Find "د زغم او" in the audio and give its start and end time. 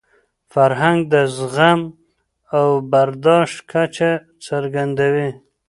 1.13-2.67